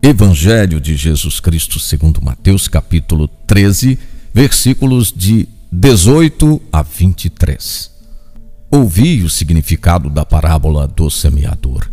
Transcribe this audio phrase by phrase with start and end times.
[0.00, 3.98] Evangelho de Jesus Cristo segundo Mateus, capítulo 13,
[4.32, 7.90] versículos de 18 a 23.
[8.70, 11.90] Ouvi o significado da parábola do semeador.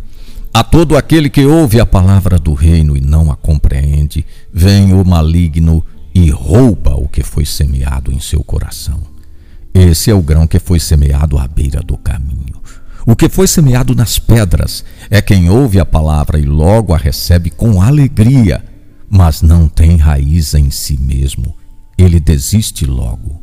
[0.54, 5.04] A todo aquele que ouve a palavra do reino e não a compreende, vem o
[5.04, 9.02] maligno e rouba o que foi semeado em seu coração.
[9.74, 12.55] Esse é o grão que foi semeado à beira do caminho.
[13.06, 17.50] O que foi semeado nas pedras é quem ouve a palavra e logo a recebe
[17.50, 18.64] com alegria,
[19.08, 21.56] mas não tem raiz em si mesmo.
[21.96, 23.40] Ele desiste logo.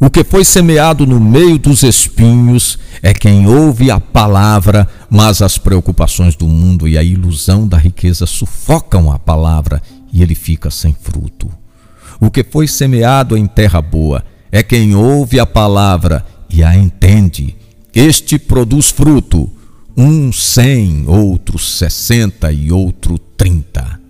[0.00, 5.58] O que foi semeado no meio dos espinhos é quem ouve a palavra, mas as
[5.58, 10.96] preocupações do mundo e a ilusão da riqueza sufocam a palavra e ele fica sem
[10.98, 11.52] fruto.
[12.18, 17.59] O que foi semeado em terra boa é quem ouve a palavra e a entende
[18.00, 19.46] este produz fruto,
[19.94, 24.00] um cem, outro sessenta e outro trinta.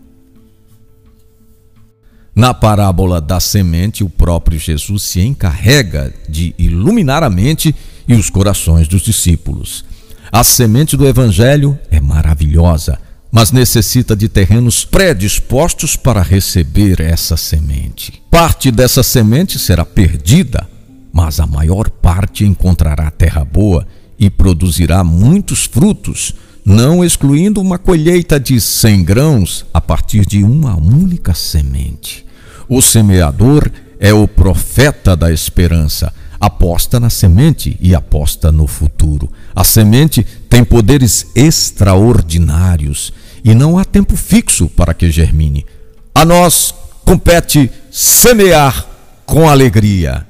[2.32, 7.74] Na parábola da semente, o próprio Jesus se encarrega de iluminar a mente
[8.06, 9.84] e os corações dos discípulos.
[10.30, 12.96] A semente do Evangelho é maravilhosa,
[13.32, 18.22] mas necessita de terrenos predispostos para receber essa semente.
[18.30, 20.69] Parte dessa semente será perdida
[21.12, 23.86] mas a maior parte encontrará terra boa
[24.18, 30.76] e produzirá muitos frutos, não excluindo uma colheita de cem grãos a partir de uma
[30.76, 32.24] única semente.
[32.68, 39.30] O semeador é o profeta da esperança, aposta na semente e aposta no futuro.
[39.54, 43.12] A semente tem poderes extraordinários
[43.44, 45.66] e não há tempo fixo para que germine.
[46.14, 48.86] A nós compete semear
[49.26, 50.29] com alegria.